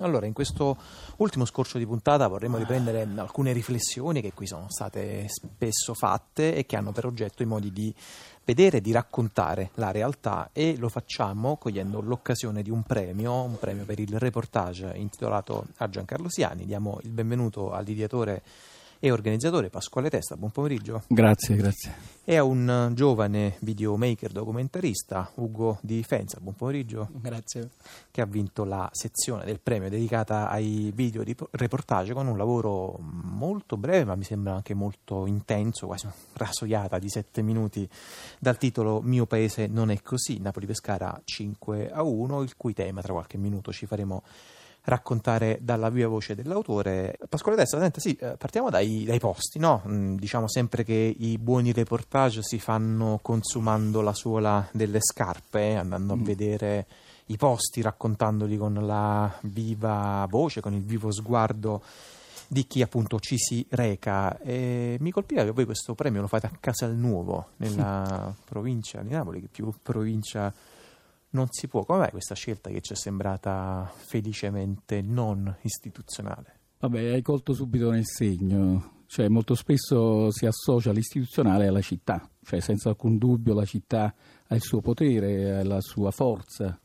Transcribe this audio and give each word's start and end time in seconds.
Allora, 0.00 0.24
in 0.24 0.32
questo 0.32 0.78
ultimo 1.16 1.44
scorcio 1.44 1.76
di 1.76 1.84
puntata 1.84 2.26
vorremmo 2.26 2.56
riprendere 2.56 3.06
alcune 3.16 3.52
riflessioni 3.52 4.22
che 4.22 4.32
qui 4.32 4.46
sono 4.46 4.66
state 4.70 5.26
spesso 5.28 5.92
fatte 5.92 6.54
e 6.54 6.64
che 6.64 6.76
hanno 6.76 6.92
per 6.92 7.04
oggetto 7.04 7.42
i 7.42 7.46
modi 7.46 7.70
di 7.70 7.94
vedere, 8.42 8.80
di 8.80 8.92
raccontare 8.92 9.70
la 9.74 9.90
realtà 9.90 10.50
e 10.54 10.76
lo 10.78 10.88
facciamo 10.88 11.58
cogliendo 11.58 12.00
l'occasione 12.00 12.62
di 12.62 12.70
un 12.70 12.82
premio, 12.82 13.42
un 13.42 13.58
premio 13.58 13.84
per 13.84 14.00
il 14.00 14.18
reportage 14.18 14.92
intitolato 14.94 15.66
a 15.76 15.88
Giancarlo 15.90 16.30
Siani. 16.30 16.64
Diamo 16.64 16.98
il 17.02 17.10
benvenuto 17.10 17.72
all'ideatore 17.72 18.42
e 19.02 19.10
organizzatore 19.10 19.70
Pasquale 19.70 20.10
Testa. 20.10 20.36
Buon 20.36 20.50
pomeriggio. 20.50 21.02
Grazie, 21.08 21.56
grazie. 21.56 22.18
E 22.22 22.36
a 22.36 22.44
un 22.44 22.92
giovane 22.94 23.56
videomaker 23.60 24.30
documentarista, 24.30 25.32
Ugo 25.36 25.78
Di 25.80 26.02
Fenza. 26.02 26.38
Buon 26.38 26.54
pomeriggio. 26.54 27.08
Grazie. 27.10 27.70
Che 28.10 28.20
ha 28.20 28.26
vinto 28.26 28.64
la 28.64 28.88
sezione 28.92 29.44
del 29.46 29.58
premio 29.58 29.88
dedicata 29.88 30.50
ai 30.50 30.92
video 30.94 31.24
di 31.24 31.34
reportage 31.52 32.12
con 32.12 32.26
un 32.26 32.36
lavoro 32.36 32.98
molto 33.00 33.78
breve, 33.78 34.04
ma 34.04 34.14
mi 34.14 34.24
sembra 34.24 34.54
anche 34.54 34.74
molto 34.74 35.26
intenso, 35.26 35.86
quasi 35.86 36.06
rasoiata 36.34 36.98
di 36.98 37.08
sette 37.08 37.40
minuti 37.40 37.88
dal 38.38 38.58
titolo 38.58 39.00
Mio 39.00 39.24
paese 39.24 39.66
non 39.66 39.90
è 39.90 40.02
così, 40.02 40.38
Napoli-Pescara 40.40 41.20
5 41.24 41.90
a 41.90 42.02
1, 42.02 42.42
il 42.42 42.54
cui 42.56 42.74
tema 42.74 43.00
tra 43.00 43.14
qualche 43.14 43.38
minuto 43.38 43.72
ci 43.72 43.86
faremo 43.86 44.22
raccontare 44.84 45.58
dalla 45.60 45.90
viva 45.90 46.08
voce 46.08 46.34
dell'autore. 46.34 47.18
Pasquale 47.28 47.56
Testa, 47.56 47.78
senta, 47.78 48.00
sì, 48.00 48.14
eh, 48.14 48.36
partiamo 48.36 48.70
dai, 48.70 49.04
dai 49.04 49.18
posti, 49.18 49.58
no? 49.58 49.82
Mm, 49.86 50.16
diciamo 50.16 50.48
sempre 50.48 50.84
che 50.84 51.14
i 51.18 51.38
buoni 51.38 51.72
reportage 51.72 52.42
si 52.42 52.58
fanno 52.58 53.18
consumando 53.22 54.00
la 54.00 54.14
suola 54.14 54.66
delle 54.72 55.00
scarpe, 55.00 55.74
andando 55.74 56.16
mm. 56.16 56.20
a 56.20 56.22
vedere 56.24 56.86
i 57.26 57.36
posti, 57.36 57.80
raccontandoli 57.80 58.56
con 58.56 58.74
la 58.74 59.32
viva 59.42 60.26
voce, 60.28 60.60
con 60.60 60.74
il 60.74 60.82
vivo 60.82 61.12
sguardo 61.12 61.82
di 62.48 62.66
chi 62.66 62.82
appunto 62.82 63.20
ci 63.20 63.36
si 63.38 63.64
reca. 63.70 64.36
E 64.40 64.96
mi 64.98 65.12
colpiva 65.12 65.44
che 65.44 65.52
voi 65.52 65.64
questo 65.64 65.94
premio 65.94 66.20
lo 66.20 66.26
fate 66.26 66.46
a 66.46 66.52
Casalnuovo, 66.58 67.50
nella 67.58 68.34
provincia 68.44 69.00
di 69.02 69.10
Napoli, 69.10 69.40
che 69.40 69.48
più 69.48 69.72
provincia 69.80 70.52
non 71.30 71.46
si 71.50 71.68
può. 71.68 71.84
Mai 71.88 72.10
questa 72.10 72.34
scelta 72.34 72.70
che 72.70 72.80
ci 72.80 72.92
è 72.92 72.96
sembrata 72.96 73.90
felicemente 73.94 75.00
non 75.02 75.54
istituzionale? 75.62 76.58
Vabbè, 76.78 77.12
hai 77.12 77.22
colto 77.22 77.52
subito 77.52 77.90
nel 77.90 78.06
segno. 78.06 78.98
Cioè, 79.06 79.28
molto 79.28 79.54
spesso 79.54 80.30
si 80.30 80.46
associa 80.46 80.92
l'istituzionale 80.92 81.66
alla 81.66 81.80
città, 81.80 82.28
cioè 82.44 82.60
senza 82.60 82.90
alcun 82.90 83.18
dubbio 83.18 83.54
la 83.54 83.64
città 83.64 84.14
ha 84.46 84.54
il 84.54 84.62
suo 84.62 84.80
potere, 84.80 85.58
alla 85.58 85.80
sua 85.80 86.12
forza, 86.12 86.78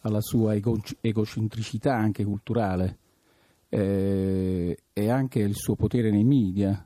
alla 0.00 0.20
sua 0.20 0.54
ego- 0.54 0.82
egocentricità 1.00 1.94
anche 1.94 2.24
culturale 2.24 2.98
eh, 3.68 4.76
e 4.92 5.10
anche 5.10 5.38
il 5.38 5.54
suo 5.54 5.76
potere 5.76 6.10
nei 6.10 6.24
media. 6.24 6.84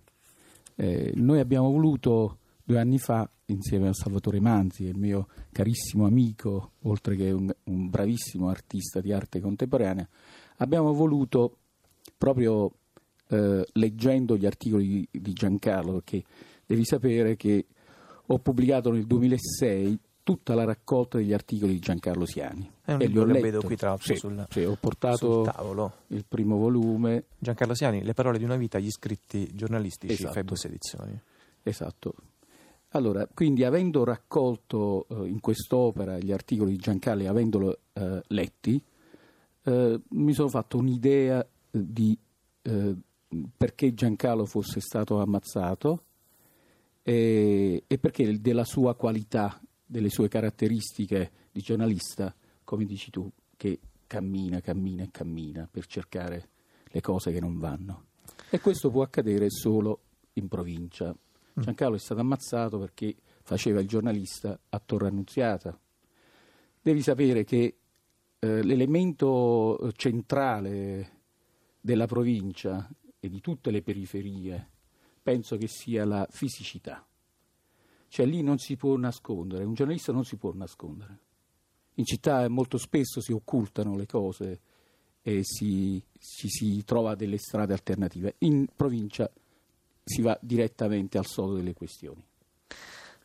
Eh, 0.76 1.12
noi 1.14 1.40
abbiamo 1.40 1.70
voluto 1.70 2.38
due 2.64 2.78
anni 2.78 2.98
fa 2.98 3.28
insieme 3.46 3.88
a 3.88 3.92
Salvatore 3.92 4.40
Manzi, 4.40 4.84
il 4.84 4.96
mio 4.96 5.28
carissimo 5.52 6.06
amico, 6.06 6.72
oltre 6.82 7.14
che 7.14 7.30
un, 7.30 7.54
un 7.64 7.90
bravissimo 7.90 8.48
artista 8.48 9.00
di 9.00 9.12
arte 9.12 9.40
contemporanea, 9.40 10.08
abbiamo 10.56 10.94
voluto 10.94 11.58
proprio 12.16 12.72
eh, 13.28 13.66
leggendo 13.72 14.36
gli 14.36 14.46
articoli 14.46 15.08
di, 15.10 15.20
di 15.20 15.32
Giancarlo, 15.32 15.92
perché 15.92 16.24
devi 16.64 16.84
sapere 16.84 17.36
che 17.36 17.66
ho 18.26 18.38
pubblicato 18.38 18.90
nel 18.90 19.04
2006 19.04 19.98
tutta 20.22 20.54
la 20.54 20.64
raccolta 20.64 21.18
degli 21.18 21.34
articoli 21.34 21.74
di 21.74 21.78
Giancarlo 21.80 22.24
Siani. 22.24 22.70
È 22.82 22.94
un 22.94 23.02
e 23.02 23.06
libro 23.06 23.26
che 23.26 23.40
vedo 23.40 23.60
qui 23.60 23.76
tra 23.76 23.90
l'altro 23.90 24.14
sì, 24.14 24.18
sul, 24.18 24.46
sì, 24.48 24.64
ho 24.64 24.76
portato 24.80 25.42
tavolo. 25.42 25.92
il 26.08 26.24
primo 26.26 26.56
volume. 26.56 27.24
Giancarlo 27.38 27.74
Siani, 27.74 28.02
Le 28.02 28.14
parole 28.14 28.38
di 28.38 28.44
una 28.44 28.56
vita, 28.56 28.78
gli 28.78 28.90
scritti 28.90 29.50
giornalistici, 29.52 30.14
esatto. 30.14 30.32
Febus 30.32 30.64
Edizioni. 30.64 31.20
Esatto, 31.62 32.14
allora, 32.94 33.28
quindi 33.32 33.64
avendo 33.64 34.04
raccolto 34.04 35.06
eh, 35.08 35.28
in 35.28 35.40
quest'opera 35.40 36.18
gli 36.18 36.30
articoli 36.30 36.72
di 36.72 36.78
Giancarlo 36.78 37.22
e 37.22 37.28
avendolo 37.28 37.78
eh, 37.92 38.22
letti, 38.28 38.82
eh, 39.64 40.00
mi 40.08 40.32
sono 40.32 40.48
fatto 40.48 40.78
un'idea 40.78 41.44
di 41.70 42.16
eh, 42.62 42.94
perché 43.56 43.94
Giancarlo 43.94 44.44
fosse 44.44 44.80
stato 44.80 45.20
ammazzato 45.20 46.04
e, 47.02 47.82
e 47.84 47.98
perché 47.98 48.40
della 48.40 48.64
sua 48.64 48.94
qualità, 48.94 49.60
delle 49.84 50.08
sue 50.08 50.28
caratteristiche 50.28 51.30
di 51.50 51.60
giornalista, 51.60 52.32
come 52.62 52.84
dici 52.84 53.10
tu, 53.10 53.28
che 53.56 53.80
cammina, 54.06 54.60
cammina 54.60 55.02
e 55.02 55.10
cammina 55.10 55.68
per 55.70 55.86
cercare 55.86 56.48
le 56.84 57.00
cose 57.00 57.32
che 57.32 57.40
non 57.40 57.58
vanno. 57.58 58.04
E 58.50 58.60
questo 58.60 58.90
può 58.90 59.02
accadere 59.02 59.50
solo 59.50 60.00
in 60.34 60.46
provincia. 60.46 61.14
Giancarlo 61.54 61.94
è 61.94 62.00
stato 62.00 62.20
ammazzato 62.20 62.78
perché 62.78 63.14
faceva 63.42 63.80
il 63.80 63.86
giornalista 63.86 64.58
a 64.68 64.82
Torre 64.84 65.06
Annunziata. 65.06 65.78
Devi 66.82 67.00
sapere 67.00 67.44
che 67.44 67.76
eh, 68.40 68.62
l'elemento 68.62 69.90
centrale 69.94 71.22
della 71.80 72.06
provincia 72.06 72.88
e 73.20 73.28
di 73.28 73.40
tutte 73.40 73.70
le 73.70 73.82
periferie 73.82 74.70
penso 75.22 75.56
che 75.56 75.68
sia 75.68 76.04
la 76.04 76.26
fisicità. 76.28 77.06
Cioè 78.08 78.26
lì 78.26 78.42
non 78.42 78.58
si 78.58 78.76
può 78.76 78.96
nascondere, 78.96 79.64
un 79.64 79.74
giornalista 79.74 80.12
non 80.12 80.24
si 80.24 80.36
può 80.36 80.52
nascondere. 80.52 81.18
In 81.94 82.04
città 82.04 82.48
molto 82.48 82.78
spesso 82.78 83.20
si 83.20 83.32
occultano 83.32 83.96
le 83.96 84.06
cose 84.06 84.60
e 85.22 85.40
si, 85.42 86.02
ci 86.18 86.48
si 86.48 86.84
trova 86.84 87.14
delle 87.14 87.38
strade 87.38 87.72
alternative. 87.72 88.34
In 88.38 88.66
provincia 88.74 89.30
si 90.04 90.22
va 90.22 90.38
direttamente 90.40 91.18
al 91.18 91.26
sodo 91.26 91.54
delle 91.54 91.72
questioni. 91.72 92.22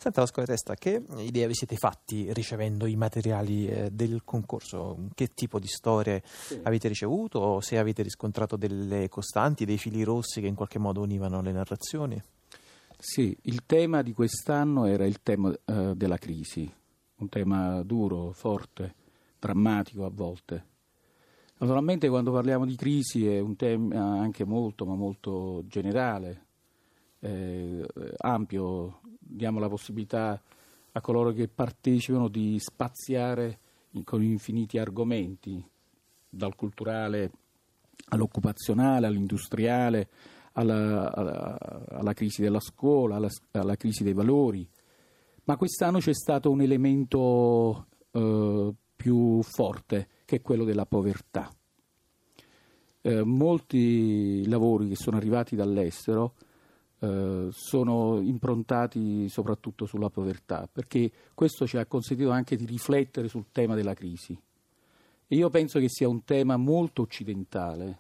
Senta 0.02 0.22
la 0.22 0.46
Testa, 0.46 0.76
che 0.76 1.04
idea 1.18 1.46
vi 1.46 1.54
siete 1.54 1.76
fatti 1.76 2.32
ricevendo 2.32 2.86
i 2.86 2.96
materiali 2.96 3.68
eh, 3.68 3.90
del 3.92 4.22
concorso? 4.24 5.10
Che 5.14 5.28
tipo 5.34 5.60
di 5.60 5.68
storie 5.68 6.24
sì. 6.24 6.58
avete 6.64 6.88
ricevuto? 6.88 7.60
Se 7.60 7.78
avete 7.78 8.02
riscontrato 8.02 8.56
delle 8.56 9.10
costanti, 9.10 9.66
dei 9.66 9.78
fili 9.78 10.04
rossi 10.04 10.40
che 10.40 10.48
in 10.48 10.56
qualche 10.56 10.80
modo 10.80 11.02
univano 11.02 11.42
le 11.42 11.52
narrazioni? 11.52 12.24
Sì, 12.98 13.38
il 13.42 13.66
tema 13.66 14.02
di 14.02 14.14
quest'anno 14.14 14.86
era 14.86 15.06
il 15.06 15.22
tema 15.22 15.54
eh, 15.66 15.94
della 15.98 16.18
crisi, 16.18 16.72
un 17.18 17.28
tema 17.28 17.84
duro, 17.84 18.32
forte, 18.32 18.96
drammatico 19.38 20.06
a 20.06 20.10
volte. 20.10 20.66
Naturalmente 21.58 22.08
quando 22.08 22.32
parliamo 22.32 22.66
di 22.66 22.78
crisi 22.78 23.28
è 23.28 23.40
un 23.40 23.58
tema 23.58 24.18
anche 24.18 24.46
molto, 24.46 24.86
ma 24.86 24.96
molto 24.96 25.64
generale, 25.68 26.48
eh, 27.20 27.86
ampio, 28.18 29.02
diamo 29.20 29.60
la 29.60 29.70
possibilità 29.70 30.42
a 30.92 31.02
coloro 31.02 31.32
che 31.32 31.48
partecipano 31.48 32.28
di 32.28 32.58
spaziare 32.60 33.60
in, 33.92 34.04
con 34.04 34.24
infiniti 34.24 34.78
argomenti, 34.78 35.64
dal 36.30 36.56
culturale 36.56 37.32
all'occupazionale, 38.10 39.08
all'industriale, 39.08 40.10
alla, 40.54 41.14
alla, 41.14 41.58
alla 41.90 42.14
crisi 42.14 42.42
della 42.42 42.60
scuola, 42.60 43.16
alla, 43.16 43.30
alla, 43.52 43.76
crisi 43.76 44.04
dei 44.04 44.14
valori. 44.14 44.68
Ma 45.46 45.58
quest'anno 45.58 46.00
c'è 46.00 46.14
stato 46.14 46.52
un 46.52 46.62
elemento 46.62 47.88
eh, 48.12 48.74
più 48.96 49.42
forte, 49.42 50.08
che 50.26 50.38
è 50.38 50.42
quello 50.42 50.64
della 50.64 50.86
povertà. 50.86 51.52
Eh, 53.02 53.24
molti 53.24 54.48
lavori 54.48 54.90
che 54.90 54.96
sono 54.96 55.18
arrivati 55.18 55.56
dall'estero 55.56 56.36
eh, 57.00 57.48
sono 57.52 58.20
improntati 58.20 59.30
soprattutto 59.30 59.86
sulla 59.86 60.10
povertà, 60.10 60.68
perché 60.72 61.12
questo 61.34 61.66
ci 61.66 61.78
ha 61.78 61.86
consentito 61.86 62.32
anche 62.32 62.56
di 62.56 62.66
riflettere 62.66 63.28
sul 63.28 63.46
tema 63.52 63.76
della 63.76 63.94
crisi. 63.94 64.38
E 65.32 65.36
io 65.36 65.50
penso 65.50 65.80
che 65.80 65.88
sia 65.90 66.10
un 66.10 66.24
tema 66.24 66.58
molto 66.58 67.04
occidentale, 67.04 68.00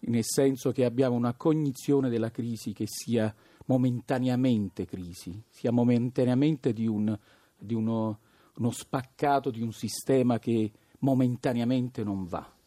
nel 0.00 0.24
senso 0.24 0.70
che 0.70 0.84
abbiamo 0.84 1.16
una 1.16 1.34
cognizione 1.34 2.08
della 2.08 2.30
crisi 2.30 2.72
che 2.72 2.84
sia 2.86 3.34
momentaneamente 3.66 4.86
crisi, 4.86 5.42
sia 5.48 5.70
momentaneamente 5.70 6.72
di, 6.72 6.86
un, 6.86 7.16
di 7.58 7.74
uno, 7.74 8.18
uno 8.54 8.70
spaccato 8.70 9.50
di 9.50 9.62
un 9.62 9.72
sistema 9.72 10.38
che 10.38 10.70
momentaneamente 11.00 12.04
non 12.04 12.24
va. 12.24 12.58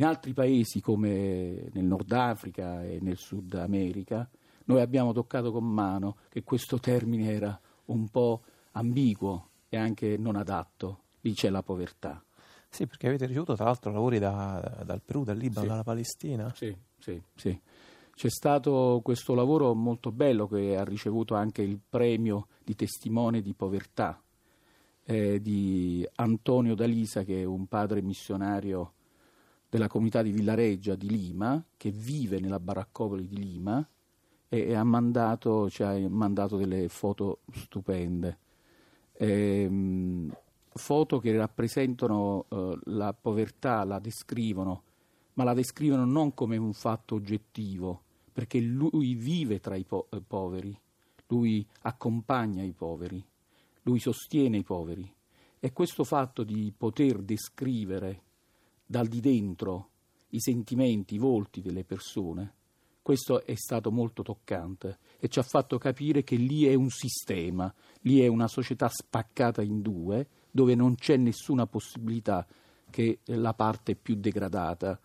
In 0.00 0.06
altri 0.06 0.32
paesi 0.32 0.80
come 0.80 1.68
nel 1.74 1.84
Nord 1.84 2.10
Africa 2.12 2.82
e 2.82 3.00
nel 3.02 3.18
Sud 3.18 3.52
America 3.52 4.26
noi 4.64 4.80
abbiamo 4.80 5.12
toccato 5.12 5.52
con 5.52 5.64
mano 5.64 6.16
che 6.30 6.42
questo 6.42 6.78
termine 6.78 7.30
era 7.30 7.60
un 7.84 8.08
po' 8.08 8.40
ambiguo 8.70 9.48
e 9.68 9.76
anche 9.76 10.16
non 10.16 10.36
adatto. 10.36 11.00
Lì 11.20 11.34
c'è 11.34 11.50
la 11.50 11.62
povertà. 11.62 12.24
Sì, 12.70 12.86
perché 12.86 13.08
avete 13.08 13.26
ricevuto 13.26 13.54
tra 13.54 13.66
l'altro 13.66 13.92
lavori 13.92 14.18
da, 14.18 14.80
dal 14.86 15.02
Perù, 15.04 15.22
dal 15.22 15.36
Libano, 15.36 15.60
sì. 15.60 15.66
dalla 15.66 15.84
Palestina. 15.84 16.50
Sì, 16.54 16.74
sì, 16.98 17.20
sì. 17.34 17.60
C'è 18.14 18.30
stato 18.30 19.02
questo 19.04 19.34
lavoro 19.34 19.74
molto 19.74 20.12
bello 20.12 20.48
che 20.48 20.78
ha 20.78 20.84
ricevuto 20.84 21.34
anche 21.34 21.60
il 21.60 21.78
premio 21.78 22.46
di 22.64 22.74
testimone 22.74 23.42
di 23.42 23.52
povertà 23.52 24.18
eh, 25.04 25.42
di 25.42 26.08
Antonio 26.14 26.74
D'Alisa, 26.74 27.22
che 27.22 27.42
è 27.42 27.44
un 27.44 27.66
padre 27.66 28.00
missionario 28.00 28.94
della 29.70 29.86
comunità 29.86 30.20
di 30.20 30.32
Villareggia 30.32 30.96
di 30.96 31.08
Lima, 31.08 31.64
che 31.76 31.92
vive 31.92 32.40
nella 32.40 32.58
baraccopoli 32.58 33.28
di 33.28 33.38
Lima, 33.38 33.88
e, 34.48 34.74
ha 34.74 34.82
mandato, 34.82 35.70
ci 35.70 35.84
ha 35.84 35.96
mandato 36.08 36.56
delle 36.56 36.88
foto 36.88 37.38
stupende. 37.52 38.38
Ehm, 39.12 40.36
foto 40.72 41.20
che 41.20 41.36
rappresentano 41.36 42.46
eh, 42.48 42.78
la 42.86 43.12
povertà, 43.12 43.84
la 43.84 44.00
descrivono, 44.00 44.82
ma 45.34 45.44
la 45.44 45.54
descrivono 45.54 46.04
non 46.04 46.34
come 46.34 46.56
un 46.56 46.72
fatto 46.72 47.14
oggettivo, 47.14 48.02
perché 48.32 48.58
lui 48.58 49.14
vive 49.14 49.60
tra 49.60 49.76
i 49.76 49.84
po- 49.84 50.08
eh, 50.10 50.20
poveri, 50.20 50.76
lui 51.28 51.64
accompagna 51.82 52.64
i 52.64 52.72
poveri, 52.72 53.24
lui 53.82 54.00
sostiene 54.00 54.56
i 54.56 54.64
poveri. 54.64 55.08
E 55.60 55.72
questo 55.72 56.02
fatto 56.02 56.42
di 56.42 56.72
poter 56.76 57.18
descrivere 57.22 58.22
dal 58.90 59.06
di 59.06 59.20
dentro 59.20 59.90
i 60.30 60.40
sentimenti, 60.40 61.14
i 61.14 61.18
volti 61.18 61.60
delle 61.60 61.84
persone, 61.84 62.54
questo 63.00 63.46
è 63.46 63.54
stato 63.54 63.92
molto 63.92 64.24
toccante 64.24 64.98
e 65.20 65.28
ci 65.28 65.38
ha 65.38 65.44
fatto 65.44 65.78
capire 65.78 66.24
che 66.24 66.34
lì 66.34 66.64
è 66.64 66.74
un 66.74 66.90
sistema, 66.90 67.72
lì 68.00 68.20
è 68.20 68.26
una 68.26 68.48
società 68.48 68.88
spaccata 68.88 69.62
in 69.62 69.80
due, 69.80 70.26
dove 70.50 70.74
non 70.74 70.96
c'è 70.96 71.16
nessuna 71.16 71.68
possibilità 71.68 72.44
che 72.90 73.20
la 73.26 73.54
parte 73.54 73.94
più 73.94 74.16
degradata 74.16 74.98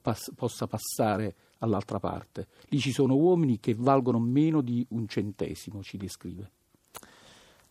pass- 0.00 0.32
possa 0.34 0.66
passare 0.66 1.34
all'altra 1.58 1.98
parte. 1.98 2.48
Lì 2.68 2.78
ci 2.78 2.92
sono 2.92 3.14
uomini 3.14 3.60
che 3.60 3.74
valgono 3.74 4.18
meno 4.18 4.62
di 4.62 4.86
un 4.90 5.06
centesimo, 5.06 5.82
ci 5.82 5.98
descrive. 5.98 6.52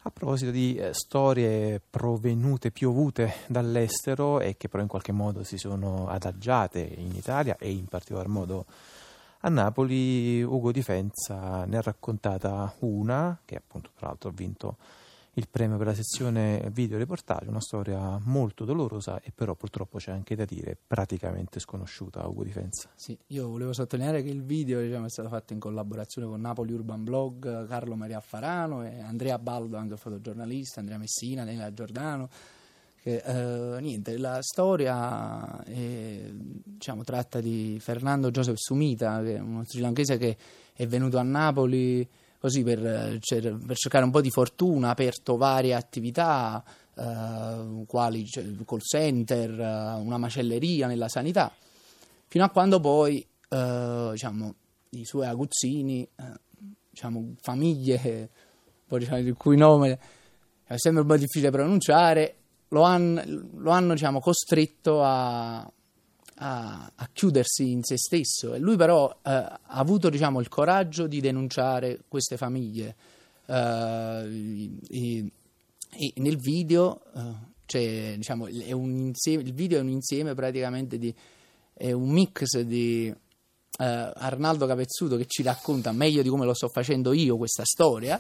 A 0.07 0.11
proposito 0.11 0.51
di 0.51 0.77
eh, 0.77 0.93
storie 0.93 1.81
provenute, 1.81 2.71
piovute 2.71 3.39
dall'estero 3.47 4.39
e 4.39 4.55
che 4.55 4.69
però 4.69 4.81
in 4.81 4.87
qualche 4.87 5.11
modo 5.11 5.43
si 5.43 5.57
sono 5.57 6.07
adagiate 6.07 6.79
in 6.79 7.13
Italia 7.13 7.57
e 7.59 7.71
in 7.71 7.87
particolar 7.87 8.29
modo 8.29 8.65
a 9.41 9.49
Napoli, 9.49 10.41
Ugo 10.41 10.71
Difenza 10.71 11.65
ne 11.65 11.75
ha 11.75 11.81
raccontata 11.81 12.73
una, 12.79 13.37
che 13.43 13.57
appunto 13.57 13.89
tra 13.97 14.07
l'altro 14.07 14.29
ha 14.29 14.33
vinto 14.33 14.77
il 15.37 15.47
premio 15.49 15.77
per 15.77 15.85
la 15.85 15.93
sezione 15.93 16.67
video 16.71 16.97
reportage, 16.97 17.47
una 17.47 17.61
storia 17.61 18.19
molto 18.23 18.65
dolorosa 18.65 19.21
e 19.21 19.31
però 19.33 19.53
purtroppo 19.53 19.99
c'è 19.99 20.11
anche 20.11 20.35
da 20.35 20.45
dire 20.45 20.75
praticamente 20.87 21.59
sconosciuta 21.59 22.21
a 22.21 22.27
Ugo 22.27 22.43
Difenza. 22.43 22.89
Sì, 22.95 23.15
io 23.27 23.47
volevo 23.47 23.71
sottolineare 23.71 24.23
che 24.23 24.29
il 24.29 24.41
video 24.41 24.81
diciamo, 24.81 25.05
è 25.05 25.09
stato 25.09 25.29
fatto 25.29 25.53
in 25.53 25.59
collaborazione 25.59 26.27
con 26.27 26.41
Napoli 26.41 26.73
Urban 26.73 27.03
Blog, 27.03 27.67
Carlo 27.67 27.95
Maria 27.95 28.19
Farano 28.19 28.83
e 28.83 28.99
Andrea 28.99 29.37
Baldo, 29.37 29.77
anche 29.77 29.95
fotogiornalista, 29.95 30.79
Andrea 30.79 30.97
Messina, 30.97 31.43
Daniela 31.43 31.71
Giordano. 31.71 32.29
Che, 32.99 33.17
eh, 33.17 33.79
niente, 33.79 34.17
la 34.17 34.41
storia 34.41 35.63
è, 35.63 36.31
diciamo, 36.33 37.03
tratta 37.03 37.39
di 37.39 37.77
Fernando 37.79 38.31
Joseph 38.31 38.57
Sumita, 38.57 39.21
che 39.21 39.35
è 39.35 39.39
uno 39.39 39.63
srilanchese 39.63 40.17
che 40.17 40.35
è 40.73 40.87
venuto 40.87 41.19
a 41.19 41.23
Napoli 41.23 42.09
così 42.39 42.63
per, 42.63 43.17
cer- 43.19 43.65
per, 43.65 43.75
cercare 43.75 44.05
un 44.05 44.11
po' 44.11 44.21
di 44.21 44.29
fortuna, 44.29 44.87
ha 44.87 44.91
aperto 44.91 45.37
varie 45.37 45.73
attività, 45.73 46.63
eh, 46.95 47.83
quali 47.85 48.25
cioè, 48.25 48.45
call 48.65 48.79
center, 48.79 49.51
una 49.99 50.17
macelleria 50.17 50.87
nella 50.87 51.09
sanità, 51.09 51.51
fino 52.27 52.43
a 52.43 52.49
quando 52.49 52.79
poi 52.79 53.25
eh, 53.49 54.09
diciamo, 54.11 54.55
i 54.91 55.05
suoi 55.05 55.25
aguzzini, 55.25 56.03
eh, 56.03 56.39
diciamo, 56.89 57.35
famiglie, 57.41 58.29
diciamo, 58.87 59.17
il 59.17 59.35
cui 59.35 59.57
nome 59.57 59.99
è 60.63 60.77
sempre 60.77 61.01
un 61.01 61.07
po' 61.07 61.17
difficile 61.17 61.49
pronunciare, 61.49 62.35
lo, 62.69 62.81
han, 62.81 63.49
lo 63.55 63.71
hanno 63.71 63.93
diciamo, 63.93 64.19
costretto 64.19 65.01
a, 65.03 65.69
a, 66.37 66.91
a, 66.95 67.09
chiudersi 67.11 67.71
in 67.71 67.83
se 67.83 67.97
stesso 67.97 68.53
e 68.53 68.59
lui 68.59 68.75
però 68.75 69.09
eh, 69.09 69.29
ha 69.29 69.59
avuto 69.67 70.09
diciamo, 70.09 70.39
il 70.39 70.47
coraggio 70.47 71.07
di 71.07 71.19
denunciare 71.21 71.99
queste 72.07 72.37
famiglie. 72.37 72.95
Eh, 73.45 74.71
e, 74.89 75.31
e 75.89 76.13
nel 76.17 76.37
video 76.37 77.01
eh, 77.15 78.15
diciamo, 78.17 78.47
insieme, 78.47 79.43
il 79.43 79.53
video 79.53 79.79
è 79.79 79.81
un 79.81 79.89
insieme 79.89 80.33
praticamente 80.33 80.97
di 80.97 81.13
è 81.73 81.91
un 81.91 82.09
mix 82.09 82.59
di 82.61 83.07
eh, 83.07 83.13
Arnaldo 84.15 84.65
Capezzuto 84.65 85.15
che 85.15 85.25
ci 85.27 85.43
racconta 85.43 85.91
meglio 85.91 86.23
di 86.23 86.29
come 86.29 86.45
lo 86.45 86.55
sto 86.55 86.69
facendo 86.69 87.13
io 87.13 87.37
questa 87.37 87.63
storia 87.65 88.19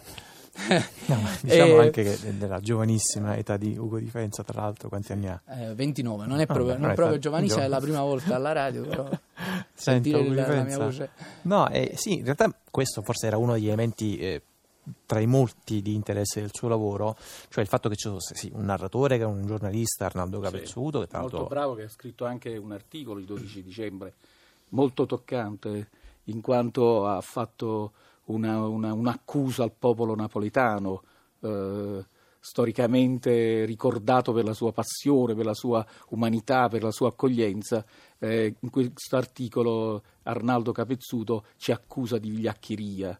no, 1.05 1.19
diciamo 1.41 1.81
e... 1.81 1.85
anche 1.85 2.03
che 2.03 2.37
della 2.37 2.59
giovanissima 2.59 3.35
età 3.35 3.57
di 3.57 3.77
Ugo 3.77 3.99
Difenza, 3.99 4.43
tra 4.43 4.61
l'altro, 4.61 4.89
quanti 4.89 5.11
anni 5.11 5.27
ha? 5.27 5.41
Eh, 5.47 5.73
29, 5.75 6.25
non 6.25 6.39
è 6.39 6.45
proprio, 6.45 6.73
oh, 6.73 6.77
non 6.77 6.93
proprio 6.93 7.19
giovanissima, 7.19 7.63
è 7.63 7.67
la 7.67 7.79
prima 7.79 8.01
volta 8.01 8.35
alla 8.35 8.51
radio, 8.51 8.83
però 8.83 9.09
sentire 9.73 10.27
la, 10.29 10.47
la, 10.47 10.63
mia 10.63 10.77
voce. 10.77 11.09
No, 11.43 11.69
eh, 11.69 11.93
sì, 11.95 12.17
in 12.17 12.23
realtà 12.23 12.53
questo 12.69 13.01
forse 13.01 13.27
era 13.27 13.37
uno 13.37 13.53
degli 13.53 13.67
elementi 13.67 14.17
eh, 14.17 14.41
tra 15.05 15.19
i 15.19 15.27
molti 15.27 15.81
di 15.81 15.93
interesse 15.93 16.41
del 16.41 16.49
suo 16.51 16.67
lavoro, 16.67 17.15
cioè 17.49 17.63
il 17.63 17.69
fatto 17.69 17.89
che 17.89 17.95
ci 17.95 18.09
fosse 18.09 18.35
sì, 18.35 18.51
un 18.53 18.65
narratore 18.65 19.17
che 19.17 19.23
è 19.23 19.27
un 19.27 19.45
giornalista, 19.45 20.05
Arnaldo 20.05 20.39
Capezzuto, 20.39 21.05
sì, 21.09 21.17
molto 21.17 21.45
bravo, 21.45 21.75
che 21.75 21.83
ha 21.83 21.89
scritto 21.89 22.25
anche 22.25 22.57
un 22.57 22.71
articolo 22.71 23.19
il 23.19 23.25
12 23.25 23.63
dicembre, 23.63 24.13
molto 24.69 25.05
toccante, 25.05 25.89
in 26.25 26.41
quanto 26.41 27.07
ha 27.07 27.21
fatto 27.21 27.91
una, 28.27 28.65
una, 28.67 28.93
un'accusa 28.93 29.63
al 29.63 29.73
popolo 29.77 30.15
napoletano, 30.15 31.03
eh, 31.41 32.05
storicamente 32.39 33.65
ricordato 33.65 34.31
per 34.31 34.45
la 34.45 34.53
sua 34.53 34.71
passione, 34.71 35.35
per 35.35 35.45
la 35.45 35.53
sua 35.53 35.85
umanità, 36.09 36.69
per 36.69 36.83
la 36.83 36.91
sua 36.91 37.09
accoglienza. 37.09 37.85
Eh, 38.19 38.55
in 38.59 38.69
questo 38.69 39.17
articolo 39.17 40.01
Arnaldo 40.23 40.71
Capezzuto 40.71 41.45
ci 41.57 41.71
accusa 41.71 42.17
di 42.17 42.29
vigliaccheria. 42.29 43.19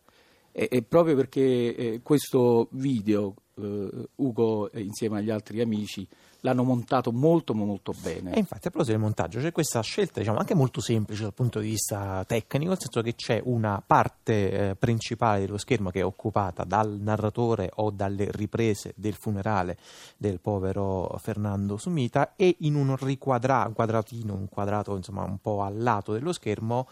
E, 0.51 0.67
e 0.71 0.81
proprio 0.83 1.15
perché 1.15 1.75
eh, 1.75 1.99
questo 2.01 2.67
video, 2.71 3.35
eh, 3.57 4.09
Ugo 4.15 4.69
insieme 4.73 5.19
agli 5.19 5.29
altri 5.29 5.61
amici, 5.61 6.07
l'hanno 6.41 6.63
montato 6.63 7.11
molto 7.11 7.53
molto 7.53 7.93
bene. 8.01 8.33
E 8.33 8.39
infatti 8.39 8.67
a 8.67 8.69
proposito 8.69 8.95
del 8.95 9.01
montaggio 9.01 9.39
c'è 9.39 9.51
questa 9.51 9.81
scelta 9.81 10.19
diciamo, 10.19 10.37
anche 10.37 10.53
molto 10.53 10.81
semplice 10.81 11.23
dal 11.23 11.33
punto 11.33 11.59
di 11.59 11.69
vista 11.69 12.23
tecnico, 12.27 12.69
nel 12.69 12.79
senso 12.79 13.01
che 13.01 13.15
c'è 13.15 13.41
una 13.43 13.81
parte 13.85 14.69
eh, 14.69 14.75
principale 14.75 15.41
dello 15.41 15.57
schermo 15.57 15.89
che 15.89 15.99
è 15.99 16.05
occupata 16.05 16.63
dal 16.63 16.97
narratore 16.99 17.71
o 17.75 17.89
dalle 17.89 18.29
riprese 18.31 18.93
del 18.95 19.15
funerale 19.15 19.77
del 20.17 20.39
povero 20.39 21.15
Fernando 21.19 21.77
Sumita 21.77 22.33
e 22.35 22.55
in 22.59 22.75
un 22.75 22.95
riquadra- 22.97 23.69
quadratino, 23.73 24.33
un 24.33 24.49
quadrato 24.49 24.95
insomma 24.95 25.23
un 25.23 25.39
po' 25.39 25.61
al 25.61 25.77
lato 25.77 26.13
dello 26.13 26.31
schermo 26.31 26.87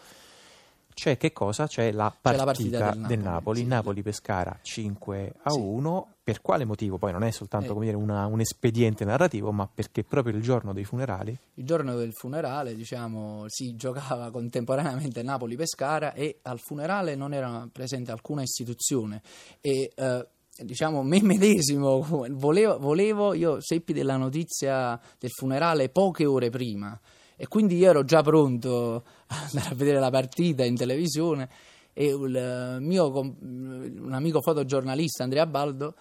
c'è 0.96 1.18
che 1.18 1.30
cosa? 1.30 1.66
C'è 1.66 1.92
la 1.92 2.04
partita, 2.04 2.30
c'è 2.30 2.36
la 2.36 2.44
partita 2.44 2.78
del 2.78 2.80
Napoli, 2.88 3.06
del 3.06 3.18
Napoli, 3.18 3.58
sì. 3.58 3.66
Napoli-Pescara 3.66 4.58
5 4.62 5.32
a 5.42 5.50
sì. 5.50 5.58
1. 5.58 6.08
Per 6.24 6.40
quale 6.40 6.64
motivo? 6.64 6.96
Poi 6.96 7.12
non 7.12 7.22
è 7.22 7.30
soltanto 7.30 7.76
eh. 7.76 7.84
dire, 7.84 7.96
una, 7.96 8.24
un 8.24 8.40
espediente 8.40 9.04
narrativo, 9.04 9.52
ma 9.52 9.68
perché 9.72 10.04
proprio 10.04 10.34
il 10.34 10.40
giorno 10.40 10.72
dei 10.72 10.84
funerali? 10.84 11.38
Il 11.54 11.66
giorno 11.66 11.94
del 11.96 12.14
funerale, 12.14 12.74
diciamo, 12.74 13.44
si 13.48 13.76
giocava 13.76 14.30
contemporaneamente 14.30 15.22
Napoli-Pescara 15.22 16.14
e 16.14 16.38
al 16.42 16.60
funerale 16.60 17.14
non 17.14 17.34
era 17.34 17.68
presente 17.70 18.10
alcuna 18.10 18.40
istituzione. 18.40 19.20
E, 19.60 19.92
eh, 19.94 20.26
diciamo 20.56 21.02
me 21.02 21.20
medesimo 21.22 22.00
volevo, 22.32 22.78
volevo, 22.78 23.34
io 23.34 23.60
seppi 23.60 23.92
della 23.92 24.16
notizia 24.16 24.98
del 25.18 25.30
funerale 25.30 25.90
poche 25.90 26.24
ore 26.24 26.48
prima 26.48 26.98
e 27.36 27.46
quindi 27.48 27.76
io 27.76 27.90
ero 27.90 28.04
già 28.04 28.22
pronto 28.22 29.04
ad 29.26 29.38
andare 29.48 29.70
a 29.70 29.74
vedere 29.74 30.00
la 30.00 30.10
partita 30.10 30.64
in 30.64 30.74
televisione 30.74 31.48
e 31.92 32.06
il 32.06 32.78
mio 32.80 33.10
un 33.10 34.10
amico 34.12 34.40
fotogiornalista 34.40 35.22
Andrea 35.22 35.46
Baldo 35.46 35.94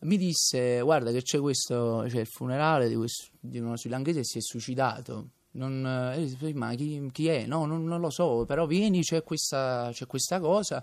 mi 0.00 0.16
disse 0.16 0.80
guarda 0.80 1.10
che 1.10 1.22
c'è 1.22 1.38
questo 1.40 2.04
c'è 2.08 2.20
il 2.20 2.26
funerale 2.26 2.88
di, 2.88 2.96
questo, 2.96 3.28
di 3.40 3.58
uno 3.58 3.76
srilanchese 3.76 4.20
che 4.20 4.24
si 4.24 4.38
è 4.38 4.40
suicidato 4.40 5.30
non, 5.52 5.84
eh, 6.16 6.54
ma 6.54 6.74
chi, 6.74 7.10
chi, 7.12 7.28
è? 7.28 7.46
No, 7.46 7.66
non, 7.66 7.84
non, 7.84 8.00
lo 8.00 8.10
so, 8.10 8.44
però 8.46 8.66
vieni, 8.66 9.02
c'è 9.02 9.22
questa, 9.22 9.90
c'è 9.92 10.06
questa 10.06 10.40
cosa. 10.40 10.82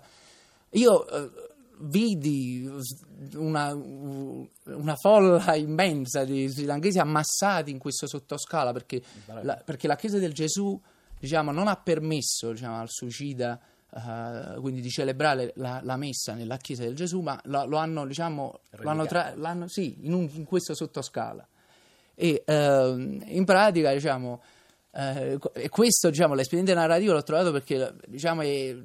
Io 0.70 1.08
eh, 1.08 1.30
vidi 1.80 2.70
una, 3.34 3.72
una, 3.74 4.96
folla 4.96 5.54
immensa 5.56 6.24
di 6.24 6.46
srilanchesi 6.48 6.98
ammassati 6.98 7.70
in 7.70 7.78
questo 7.78 8.06
sottoscala 8.06 8.72
perché 8.72 9.02
la, 9.42 9.56
perché 9.64 9.86
la 9.86 9.96
Chiesa 9.96 10.18
del 10.18 10.32
Gesù 10.32 10.80
diciamo, 11.18 11.52
non 11.52 11.68
ha 11.68 11.76
permesso 11.76 12.52
diciamo, 12.52 12.80
al 12.80 12.88
suicida 12.88 13.60
uh, 13.90 14.60
quindi 14.60 14.80
di 14.80 14.88
celebrare 14.88 15.52
la, 15.56 15.80
la, 15.82 15.96
messa 15.96 16.34
nella 16.34 16.56
Chiesa 16.56 16.82
del 16.82 16.94
Gesù, 16.94 17.20
ma 17.20 17.38
lo, 17.44 17.66
lo 17.66 17.76
hanno, 17.76 18.06
diciamo, 18.06 18.60
lo 18.70 18.88
hanno 18.88 19.06
tra, 19.06 19.34
l'hanno, 19.36 19.68
sì, 19.68 19.98
in, 20.00 20.14
un, 20.14 20.28
in, 20.32 20.44
questo 20.44 20.74
sottoscala. 20.74 21.46
E 22.14 22.42
uh, 22.46 22.52
in 22.52 23.44
pratica, 23.44 23.92
diciamo, 23.92 24.42
eh, 24.92 25.38
questo, 25.68 26.10
diciamo, 26.10 26.34
l'espediente 26.34 26.74
narrativo 26.74 27.12
l'ho 27.12 27.22
trovato 27.22 27.52
perché 27.52 27.94
diciamo, 28.06 28.42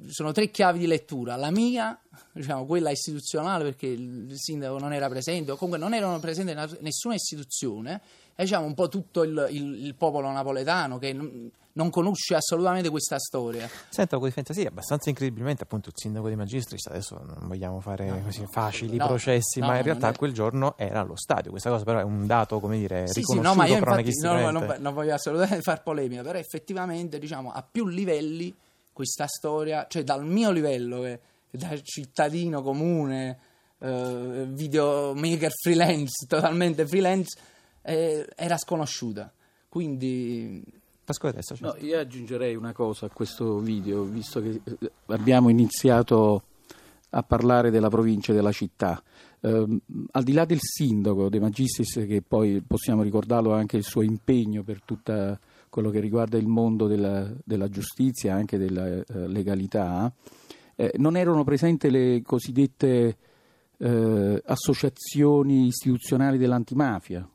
sono 0.08 0.32
tre 0.32 0.50
chiavi 0.50 0.78
di 0.78 0.86
lettura. 0.86 1.36
La 1.36 1.50
mia, 1.50 1.98
diciamo, 2.32 2.64
quella 2.64 2.90
istituzionale, 2.90 3.64
perché 3.64 3.86
il 3.86 4.32
sindaco 4.36 4.78
non 4.78 4.92
era 4.92 5.08
presente, 5.08 5.50
o 5.50 5.56
comunque 5.56 5.82
non 5.82 5.94
erano 5.94 6.20
presenti 6.20 6.54
nessuna 6.80 7.14
istituzione, 7.14 8.00
e 8.38 8.44
diciamo 8.44 8.66
un 8.66 8.74
po' 8.74 8.88
tutto 8.88 9.22
il, 9.22 9.48
il, 9.50 9.86
il 9.86 9.94
popolo 9.94 10.30
napoletano 10.30 10.98
che 10.98 11.14
non, 11.14 11.50
non, 11.72 11.88
conosce 11.88 12.34
assolutamente 12.34 12.90
questa 12.90 13.18
storia. 13.18 13.66
Senta, 13.88 14.18
con 14.18 14.28
difesa, 14.28 14.52
sì, 14.52 14.66
abbastanza 14.66 15.08
incredibilmente, 15.08 15.62
appunto, 15.62 15.88
il 15.88 15.94
sindaco 15.96 16.28
di 16.28 16.36
Magistris, 16.36 16.86
adesso 16.86 17.18
non 17.24 17.48
vogliamo 17.48 17.80
fare 17.80 18.10
no, 18.10 18.20
così 18.22 18.46
facili 18.46 18.98
no, 18.98 19.06
processi, 19.06 19.60
no, 19.60 19.68
ma 19.68 19.78
in 19.78 19.82
realtà 19.82 20.10
è... 20.10 20.16
quel 20.16 20.34
giorno 20.34 20.76
era 20.76 21.00
allo 21.00 21.16
stadio. 21.16 21.50
Questa 21.50 21.70
cosa 21.70 21.84
però 21.84 21.98
è 21.98 22.02
un 22.02 22.26
dato, 22.26 22.60
come 22.60 22.76
dire, 22.76 23.06
sì, 23.06 23.20
riconosciuto 23.20 23.48
sì, 23.52 23.54
no, 23.54 23.54
ma 23.54 23.66
io 23.66 23.78
infatti, 23.78 24.20
no, 24.20 24.50
non, 24.50 24.76
non 24.80 24.92
voglio 24.94 25.14
assolutamente 25.14 25.62
far 25.62 25.82
polemica, 25.82 26.20
però 26.22 26.38
effettivamente, 26.38 27.18
diciamo, 27.18 27.50
a 27.50 27.66
più 27.68 27.86
livelli 27.86 28.54
questa 28.92 29.26
storia, 29.26 29.86
cioè 29.88 30.04
dal 30.04 30.26
mio 30.26 30.50
livello, 30.50 31.00
che, 31.00 31.20
da 31.50 31.74
cittadino 31.82 32.60
comune, 32.60 33.38
eh, 33.78 34.46
videomaker 34.48 35.50
freelance, 35.52 36.24
totalmente 36.28 36.86
freelance, 36.86 37.38
eh, 37.86 38.26
era 38.34 38.56
sconosciuta. 38.56 39.32
Quindi. 39.68 40.62
No, 41.78 41.86
io 41.86 42.00
aggiungerei 42.00 42.56
una 42.56 42.72
cosa 42.72 43.06
a 43.06 43.10
questo 43.10 43.58
video, 43.58 44.02
visto 44.02 44.40
che 44.40 44.60
eh, 44.64 44.92
abbiamo 45.06 45.48
iniziato 45.50 46.42
a 47.10 47.22
parlare 47.22 47.70
della 47.70 47.88
provincia 47.88 48.32
e 48.32 48.34
della 48.34 48.50
città. 48.50 49.00
Eh, 49.40 49.78
al 50.10 50.22
di 50.24 50.32
là 50.32 50.44
del 50.44 50.58
sindaco 50.60 51.28
De 51.28 51.38
Magistris, 51.38 52.04
che 52.06 52.22
poi 52.26 52.60
possiamo 52.66 53.02
ricordarlo 53.02 53.54
anche 53.54 53.76
il 53.76 53.84
suo 53.84 54.02
impegno 54.02 54.64
per 54.64 54.82
tutto 54.82 55.38
quello 55.68 55.90
che 55.90 56.00
riguarda 56.00 56.38
il 56.38 56.48
mondo 56.48 56.88
della, 56.88 57.30
della 57.44 57.68
giustizia 57.68 58.34
anche 58.34 58.58
della 58.58 58.86
eh, 58.86 59.04
legalità, 59.28 60.12
eh, 60.74 60.92
non 60.96 61.16
erano 61.16 61.44
presenti 61.44 61.88
le 61.88 62.22
cosiddette 62.22 63.16
eh, 63.78 64.42
associazioni 64.44 65.66
istituzionali 65.66 66.38
dell'antimafia, 66.38 67.28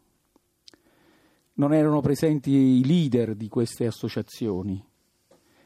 non 1.61 1.75
erano 1.75 2.01
presenti 2.01 2.49
i 2.49 2.83
leader 2.83 3.35
di 3.35 3.47
queste 3.47 3.85
associazioni. 3.85 4.83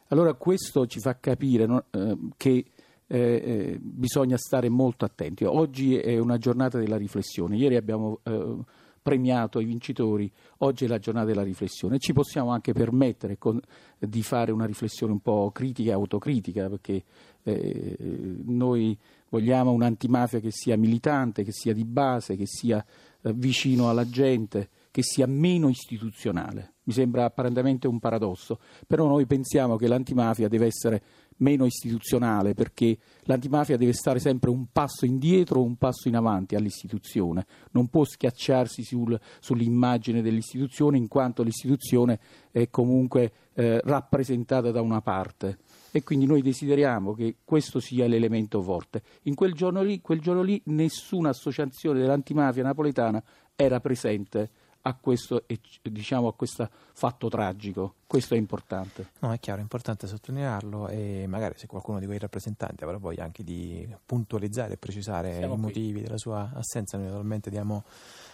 Allora 0.09 0.33
questo 0.33 0.85
ci 0.87 0.99
fa 0.99 1.17
capire 1.17 1.65
no, 1.65 1.85
eh, 1.89 2.17
che 2.35 2.65
eh, 3.07 3.17
eh, 3.17 3.79
bisogna 3.79 4.35
stare 4.35 4.67
molto 4.67 5.05
attenti. 5.05 5.45
Oggi 5.45 5.95
è 5.95 6.17
una 6.17 6.37
giornata 6.37 6.77
della 6.77 6.97
riflessione, 6.97 7.55
ieri 7.55 7.77
abbiamo 7.77 8.19
eh, 8.23 8.57
premiato 9.01 9.61
i 9.61 9.65
vincitori, 9.65 10.29
oggi 10.57 10.83
è 10.83 10.87
la 10.89 10.99
giornata 10.99 11.27
della 11.27 11.43
riflessione. 11.43 11.97
Ci 11.97 12.11
possiamo 12.11 12.51
anche 12.51 12.73
permettere 12.73 13.37
con, 13.37 13.57
di 13.97 14.21
fare 14.21 14.51
una 14.51 14.65
riflessione 14.65 15.13
un 15.13 15.21
po' 15.21 15.49
critica 15.53 15.91
e 15.91 15.93
autocritica, 15.93 16.67
perché 16.67 17.03
eh, 17.43 17.95
noi 18.43 18.97
vogliamo 19.29 19.71
un'antimafia 19.71 20.41
che 20.41 20.51
sia 20.51 20.75
militante, 20.75 21.43
che 21.43 21.53
sia 21.53 21.73
di 21.73 21.85
base, 21.85 22.35
che 22.35 22.47
sia 22.47 22.83
eh, 23.21 23.31
vicino 23.33 23.87
alla 23.89 24.09
gente, 24.09 24.69
che 24.95 25.03
sia 25.03 25.27
meno 25.27 25.67
istituzionale. 25.67 26.75
Mi 26.83 26.93
sembra 26.93 27.25
apparentemente 27.25 27.85
un 27.85 27.99
paradosso, 27.99 28.59
però 28.87 29.07
noi 29.07 29.25
pensiamo 29.25 29.75
che 29.75 29.89
l'antimafia 29.89 30.47
deve 30.47 30.67
essere 30.67 31.03
meno 31.39 31.65
istituzionale 31.65 32.53
perché 32.53 32.97
l'antimafia 33.23 33.75
deve 33.75 33.91
stare 33.91 34.19
sempre 34.19 34.49
un 34.49 34.67
passo 34.71 35.05
indietro 35.05 35.59
o 35.59 35.63
un 35.63 35.75
passo 35.75 36.07
in 36.07 36.15
avanti 36.15 36.55
all'istituzione, 36.55 37.45
non 37.71 37.89
può 37.89 38.05
schiacciarsi 38.05 38.83
sul, 38.83 39.19
sull'immagine 39.41 40.21
dell'istituzione 40.21 40.95
in 40.95 41.09
quanto 41.09 41.43
l'istituzione 41.43 42.17
è 42.49 42.69
comunque 42.69 43.33
eh, 43.53 43.81
rappresentata 43.83 44.71
da 44.71 44.79
una 44.79 45.01
parte 45.01 45.57
e 45.91 46.03
quindi 46.03 46.25
noi 46.25 46.41
desideriamo 46.41 47.13
che 47.13 47.39
questo 47.43 47.81
sia 47.81 48.07
l'elemento 48.07 48.61
forte. 48.61 49.01
In 49.23 49.35
quel 49.35 49.51
giorno 49.51 49.81
lì, 49.81 49.99
quel 49.99 50.21
giorno 50.21 50.41
lì 50.41 50.61
nessuna 50.67 51.29
associazione 51.29 51.99
dell'antimafia 51.99 52.63
napoletana 52.63 53.21
era 53.57 53.81
presente 53.81 54.51
a 54.87 54.93
questo, 54.93 55.43
diciamo, 55.81 56.27
a 56.27 56.33
questo 56.33 56.69
fatto 56.93 57.27
tragico. 57.27 57.95
Questo 58.05 58.35
è 58.35 58.37
importante. 58.37 59.09
No, 59.19 59.33
è 59.33 59.39
chiaro, 59.39 59.59
è 59.59 59.63
importante 59.63 60.05
sottolinearlo 60.05 60.87
e 60.89 61.25
magari 61.27 61.55
se 61.57 61.65
qualcuno 61.65 61.99
di 61.99 62.05
quei 62.05 62.19
rappresentanti 62.19 62.83
avrà 62.83 62.97
voglia 62.97 63.23
anche 63.23 63.43
di 63.43 63.87
puntualizzare 64.05 64.73
e 64.73 64.77
precisare 64.77 65.37
Siamo 65.37 65.55
i 65.55 65.57
motivi 65.57 65.93
qui. 65.93 66.01
della 66.03 66.17
sua 66.17 66.51
assenza, 66.53 66.97
noi 66.97 67.07
naturalmente 67.07 67.49
diamo 67.49 67.83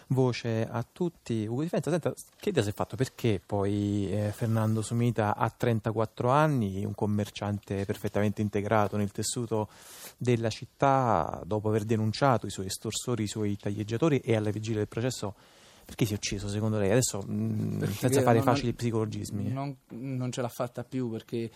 voce 0.08 0.68
a 0.70 0.86
tutti. 0.90 1.46
Ugo 1.46 1.62
Difenza, 1.62 1.90
senta, 1.90 2.14
che 2.38 2.50
idea 2.50 2.64
si 2.64 2.70
è 2.70 2.74
fatto? 2.74 2.98
Perché 2.98 3.42
poi 3.44 4.12
eh, 4.12 4.32
Fernando 4.34 4.82
Sumita 4.82 5.38
ha 5.38 5.50
34 5.50 6.30
anni, 6.30 6.84
un 6.84 6.94
commerciante 6.94 7.86
perfettamente 7.86 8.42
integrato 8.42 8.98
nel 8.98 9.12
tessuto 9.12 9.70
della 10.18 10.50
città, 10.50 11.42
dopo 11.46 11.70
aver 11.70 11.86
denunciato 11.86 12.46
i 12.46 12.52
suoi 12.52 12.66
estorsori, 12.66 13.24
i 13.24 13.28
suoi 13.28 13.56
taglieggiatori 13.56 14.20
e 14.20 14.36
alla 14.36 14.50
vigilia 14.50 14.80
del 14.80 14.90
processo 14.90 15.34
perché 15.92 16.06
si 16.06 16.14
è 16.14 16.16
ucciso 16.16 16.48
secondo 16.48 16.78
lei? 16.78 16.90
Adesso 16.90 17.22
mh, 17.22 17.34
mm, 17.34 17.84
senza 17.84 18.22
fare 18.22 18.42
facili 18.42 18.68
non, 18.68 18.76
psicologismi. 18.76 19.52
Non, 19.52 19.76
non, 19.90 20.32
ce 20.32 20.42
l'ha 20.42 20.48
fatta 20.48 20.86
più 20.86 21.10
perché 21.10 21.52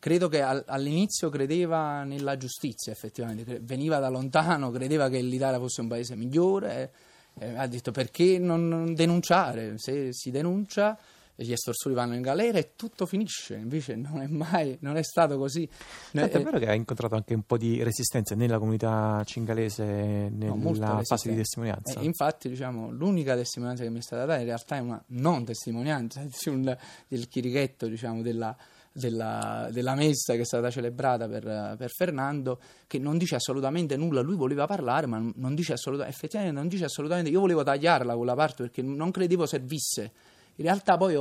credo 0.00 0.28
che 0.28 0.42
al, 0.42 0.64
all'inizio 0.66 1.28
credeva 1.28 2.02
nella 2.02 2.36
giustizia 2.36 2.90
effettivamente, 2.90 3.60
veniva 3.62 3.98
da 3.98 4.08
lontano, 4.08 4.72
credeva 4.72 5.08
che 5.08 5.20
l'Italia 5.20 5.60
fosse 5.60 5.82
un 5.82 5.88
paese 5.88 6.16
migliore, 6.16 6.92
eh, 7.38 7.54
ha 7.54 7.66
detto 7.68 7.92
perché 7.92 8.38
non 8.38 8.92
denunciare? 8.92 9.78
Se 9.78 10.12
si 10.12 10.32
denuncia 10.32 10.98
gli 11.36 11.52
estorsori 11.52 11.94
vanno 11.94 12.14
in 12.14 12.22
galera 12.22 12.58
e 12.58 12.72
tutto 12.76 13.04
finisce. 13.04 13.56
Invece 13.56 13.94
non 13.94 14.20
è 14.22 14.26
mai 14.26 14.76
non 14.80 14.96
è 14.96 15.02
stato 15.02 15.36
così. 15.36 15.68
Senta, 16.12 16.38
è 16.38 16.42
vero 16.42 16.58
che 16.58 16.66
ha 16.66 16.74
incontrato 16.74 17.14
anche 17.14 17.34
un 17.34 17.42
po' 17.42 17.58
di 17.58 17.82
resistenza 17.82 18.34
nella 18.34 18.58
comunità 18.58 19.22
cingalese 19.24 19.84
nella 19.84 20.54
no, 20.54 21.02
fase 21.02 21.30
di 21.30 21.36
testimonianza. 21.36 22.00
Eh, 22.00 22.04
infatti, 22.04 22.48
diciamo, 22.48 22.90
l'unica 22.90 23.34
testimonianza 23.36 23.82
che 23.84 23.90
mi 23.90 23.98
è 23.98 24.02
stata 24.02 24.24
data 24.24 24.40
in 24.40 24.46
realtà 24.46 24.76
è 24.76 24.80
una 24.80 25.02
non 25.08 25.44
testimonianza 25.44 26.24
del 27.08 27.28
chirichetto, 27.28 27.86
diciamo, 27.86 28.22
della, 28.22 28.56
della, 28.92 29.68
della, 29.70 29.94
messa 29.94 30.34
che 30.34 30.40
è 30.40 30.44
stata 30.44 30.70
celebrata 30.70 31.28
per, 31.28 31.74
per, 31.76 31.90
Fernando, 31.90 32.58
che 32.86 32.98
non 32.98 33.18
dice 33.18 33.34
assolutamente 33.34 33.96
nulla. 33.96 34.22
Lui 34.22 34.36
voleva 34.36 34.66
parlare, 34.66 35.06
ma 35.06 35.18
non 35.34 35.54
dice 35.54 35.74
assolutamente, 35.74 36.16
effettivamente 36.16 36.58
non 36.58 36.68
dice 36.68 36.84
assolutamente. 36.84 37.30
Io 37.30 37.40
volevo 37.40 37.62
tagliarla 37.62 38.16
quella 38.16 38.34
parte 38.34 38.62
perché 38.62 38.80
non 38.80 39.10
credevo 39.10 39.44
servisse 39.44 40.12
in 40.56 40.64
realtà 40.64 40.96
poi 40.96 41.16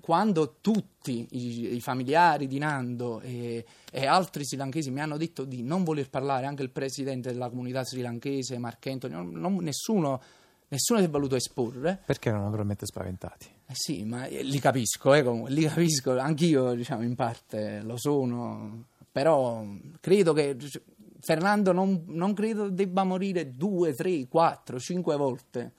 quando 0.00 0.56
tutti 0.60 1.26
i, 1.30 1.74
i 1.74 1.80
familiari 1.80 2.46
di 2.46 2.58
Nando 2.58 3.20
e, 3.20 3.64
e, 3.90 4.06
altri 4.06 4.44
srilanchesi 4.44 4.90
mi 4.90 5.00
hanno 5.00 5.16
detto 5.16 5.44
di 5.44 5.62
non 5.62 5.84
voler 5.84 6.08
parlare, 6.08 6.46
anche 6.46 6.62
il 6.62 6.70
presidente 6.70 7.32
della 7.32 7.48
comunità 7.48 7.84
srilanchese, 7.84 8.58
Mark 8.58 8.86
Anthony, 8.86 9.14
non, 9.14 9.30
non, 9.30 9.56
nessuno, 9.56 10.20
nessuno, 10.68 11.00
si 11.00 11.04
è 11.04 11.10
voluto 11.10 11.36
esporre. 11.36 12.00
Perché 12.04 12.28
erano 12.28 12.44
naturalmente 12.44 12.86
spaventati? 12.86 13.46
Eh 13.66 13.74
sì, 13.74 14.04
ma 14.04 14.26
li 14.26 14.58
capisco, 14.58 15.14
eh, 15.14 15.22
comunque, 15.22 15.50
li 15.50 15.64
capisco, 15.64 16.16
anch'io 16.18 16.74
diciamo 16.74 17.02
in 17.02 17.14
parte 17.14 17.80
lo 17.82 17.96
sono, 17.96 18.84
però 19.10 19.64
credo 20.00 20.32
che 20.32 20.56
Fernando 21.20 21.72
non, 21.72 22.04
non 22.08 22.34
credo 22.34 22.68
debba 22.68 23.02
morire 23.02 23.56
due, 23.56 23.94
tre, 23.94 24.28
quattro, 24.28 24.78
cinque 24.78 25.16
volte 25.16 25.72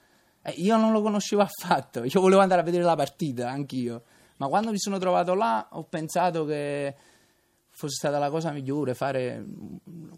eh, 0.48 0.54
io 0.56 0.76
non 0.76 0.92
lo 0.92 1.02
conoscevo 1.02 1.42
affatto, 1.42 2.04
io 2.04 2.20
volevo 2.20 2.40
andare 2.40 2.60
a 2.60 2.64
vedere 2.64 2.84
la 2.84 2.96
partita, 2.96 3.50
anch'io. 3.50 4.02
Ma 4.36 4.46
quando 4.46 4.70
mi 4.70 4.78
sono 4.78 4.98
trovato 4.98 5.34
là 5.34 5.68
ho 5.72 5.82
pensato 5.84 6.44
che 6.44 6.94
fosse 7.70 7.94
stata 7.94 8.18
la 8.18 8.28
cosa 8.28 8.50
migliore 8.50 8.94
fare 8.94 9.44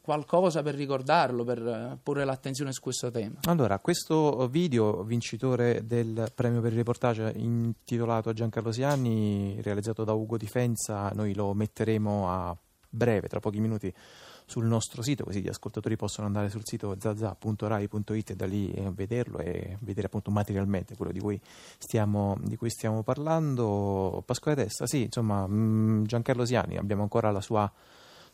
qualcosa 0.00 0.62
per 0.62 0.75
ricordarlo, 0.75 1.44
per 1.44 1.99
porre 2.02 2.25
l'attenzione 2.25 2.72
su 2.72 2.80
questo 2.80 3.10
tema. 3.10 3.40
Allora, 3.42 3.78
questo 3.80 4.49
video 4.49 5.02
vincitore 5.02 5.87
del 5.87 6.32
premio 6.34 6.62
per 6.62 6.72
il 6.72 6.78
reportage 6.78 7.32
intitolato 7.37 8.32
Giancarlo 8.32 8.72
Siani, 8.72 9.60
realizzato 9.60 10.04
da 10.04 10.12
Ugo 10.12 10.38
Difenza, 10.38 11.10
noi 11.14 11.34
lo 11.34 11.52
metteremo 11.52 12.30
a 12.30 12.56
breve, 12.88 13.28
tra 13.28 13.40
pochi 13.40 13.60
minuti 13.60 13.92
sul 14.50 14.66
nostro 14.66 15.00
sito, 15.00 15.23
così 15.23 15.42
gli 15.42 15.49
ascoltatori 15.49 15.95
possono 15.95 16.26
andare 16.26 16.50
sul 16.50 16.62
sito 16.64 16.97
zazza.rai.it 16.99 18.30
e 18.30 18.35
da 18.35 18.47
lì 18.47 18.69
eh, 18.73 18.90
vederlo 18.90 19.38
e 19.38 19.76
vedere 19.78 20.09
appunto 20.09 20.33
materialmente 20.33 20.97
quello 20.97 21.12
di 21.12 21.21
cui 21.21 21.40
stiamo, 21.78 22.37
di 22.42 22.57
cui 22.57 22.69
stiamo 22.69 23.04
parlando. 23.04 24.25
Pasquale 24.26 24.64
Testa, 24.64 24.88
sì, 24.88 25.02
insomma, 25.02 25.47
mm, 25.47 26.02
Giancarlo 26.02 26.45
Siani, 26.45 26.78
abbiamo 26.78 27.02
ancora 27.02 27.30
la 27.30 27.40
sua 27.40 27.71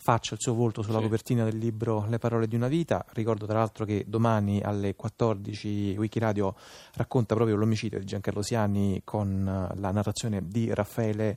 faccia, 0.07 0.35
il 0.35 0.41
suo 0.41 0.55
volto 0.55 0.83
sulla 0.83 0.99
sì. 0.99 1.03
copertina 1.03 1.43
del 1.43 1.57
libro 1.57 2.07
Le 2.07 2.19
parole 2.19 2.47
di 2.47 2.55
una 2.55 2.69
vita. 2.69 3.05
Ricordo 3.09 3.45
tra 3.45 3.59
l'altro 3.59 3.85
che 3.85 4.05
domani 4.07 4.61
alle 4.61 4.95
14 4.95 5.97
Wikiradio 5.99 6.55
racconta 6.95 7.35
proprio 7.35 7.57
l'omicidio 7.57 7.99
di 7.99 8.05
Giancarlo 8.05 8.41
Siani 8.41 9.01
con 9.03 9.49
eh, 9.49 9.77
la 9.81 9.91
narrazione 9.91 10.47
di 10.47 10.73
Raffaele, 10.73 11.37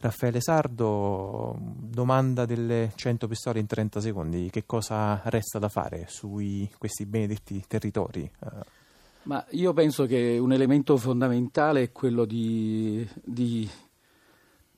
Raffaele 0.00 0.42
Sardo. 0.42 1.56
Domanda 1.58 2.44
delle 2.44 2.92
100 2.94 3.26
pistole 3.28 3.60
in 3.60 3.66
30 3.66 4.00
secondi. 4.02 4.50
Che 4.50 4.66
cosa 4.66 5.22
resta 5.24 5.58
da 5.58 5.70
fare 5.70 6.04
su 6.06 6.38
questi 6.76 7.06
benedetti 7.06 7.64
territori? 7.66 8.30
Ma 9.22 9.42
io 9.52 9.72
penso 9.72 10.04
che 10.04 10.36
un 10.38 10.52
elemento 10.52 10.98
fondamentale 10.98 11.84
è 11.84 11.92
quello 11.92 12.26
di, 12.26 13.08
di 13.24 13.66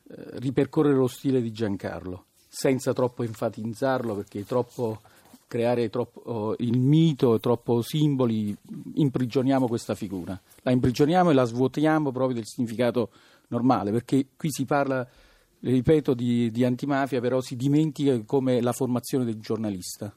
eh, 0.08 0.24
ripercorrere 0.34 0.94
lo 0.94 1.08
stile 1.08 1.42
di 1.42 1.50
Giancarlo 1.50 2.26
senza 2.56 2.92
troppo 2.92 3.24
enfatizzarlo 3.24 4.14
perché 4.14 4.44
troppo 4.44 5.00
creare 5.48 5.90
troppo, 5.90 6.20
oh, 6.24 6.54
il 6.58 6.78
mito, 6.78 7.38
troppo 7.40 7.82
simboli, 7.82 8.56
imprigioniamo 8.94 9.66
questa 9.66 9.94
figura. 9.94 10.40
La 10.62 10.70
imprigioniamo 10.70 11.30
e 11.30 11.34
la 11.34 11.44
svuotiamo 11.44 12.12
proprio 12.12 12.36
del 12.36 12.46
significato 12.46 13.10
normale, 13.48 13.90
perché 13.90 14.28
qui 14.36 14.50
si 14.50 14.64
parla, 14.64 15.06
ripeto, 15.60 16.14
di, 16.14 16.50
di 16.50 16.64
antimafia, 16.64 17.20
però 17.20 17.40
si 17.40 17.56
dimentica 17.56 18.20
come 18.24 18.60
la 18.60 18.72
formazione 18.72 19.24
del 19.24 19.40
giornalista. 19.40 20.12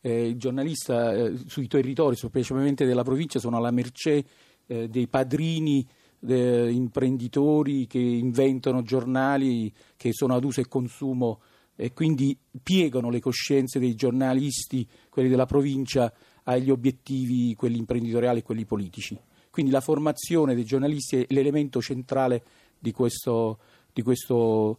Eh, 0.00 0.28
il 0.28 0.36
giornalista 0.36 1.14
eh, 1.14 1.36
sui 1.46 1.68
territori, 1.68 2.16
specialmente 2.16 2.84
della 2.84 3.04
provincia, 3.04 3.38
sono 3.38 3.58
alla 3.58 3.70
mercé 3.70 4.24
eh, 4.66 4.88
dei 4.88 5.06
padrini 5.06 5.86
imprenditori 6.18 7.86
che 7.86 7.98
inventano 7.98 8.82
giornali 8.82 9.72
che 9.96 10.12
sono 10.12 10.34
ad 10.34 10.42
uso 10.42 10.60
e 10.60 10.66
consumo 10.66 11.40
e 11.76 11.92
quindi 11.92 12.36
piegano 12.62 13.10
le 13.10 13.20
coscienze 13.20 13.78
dei 13.78 13.94
giornalisti, 13.94 14.88
quelli 15.10 15.28
della 15.28 15.46
provincia, 15.46 16.12
agli 16.44 16.70
obiettivi, 16.70 17.54
quelli 17.54 17.76
imprenditoriali 17.76 18.40
e 18.40 18.42
quelli 18.42 18.64
politici. 18.64 19.18
Quindi 19.50 19.70
la 19.70 19.80
formazione 19.80 20.54
dei 20.54 20.64
giornalisti 20.64 21.16
è 21.16 21.26
l'elemento 21.28 21.80
centrale 21.80 22.42
di 22.78 22.92
questo, 22.92 23.58
di 23.92 24.02
questo, 24.02 24.78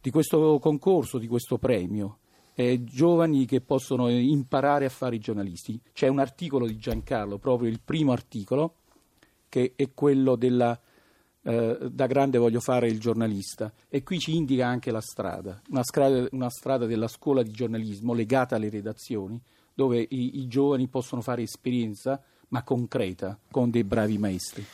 di 0.00 0.10
questo 0.10 0.58
concorso, 0.58 1.18
di 1.18 1.26
questo 1.26 1.58
premio. 1.58 2.18
Eh, 2.54 2.84
giovani 2.84 3.46
che 3.46 3.60
possono 3.60 4.08
imparare 4.08 4.84
a 4.84 4.90
fare 4.90 5.16
i 5.16 5.20
giornalisti. 5.20 5.80
C'è 5.92 6.08
un 6.08 6.20
articolo 6.20 6.66
di 6.66 6.76
Giancarlo, 6.76 7.38
proprio 7.38 7.68
il 7.68 7.80
primo 7.84 8.12
articolo, 8.12 8.76
che 9.48 9.72
è 9.74 9.92
quello 9.92 10.36
della 10.36 10.78
eh, 11.44 11.78
da 11.90 12.06
grande 12.06 12.38
voglio 12.38 12.60
fare 12.60 12.88
il 12.88 12.98
giornalista 12.98 13.72
e 13.88 14.02
qui 14.02 14.18
ci 14.18 14.34
indica 14.34 14.66
anche 14.66 14.90
la 14.90 15.00
strada, 15.00 15.60
una 15.68 15.82
strada, 15.82 16.26
una 16.32 16.50
strada 16.50 16.86
della 16.86 17.08
scuola 17.08 17.42
di 17.42 17.50
giornalismo 17.50 18.14
legata 18.14 18.56
alle 18.56 18.70
redazioni 18.70 19.40
dove 19.74 19.98
i, 20.00 20.40
i 20.40 20.46
giovani 20.46 20.88
possono 20.88 21.20
fare 21.20 21.42
esperienza 21.42 22.20
ma 22.48 22.62
concreta 22.62 23.38
con 23.50 23.70
dei 23.70 23.84
bravi 23.84 24.16
maestri. 24.16 24.64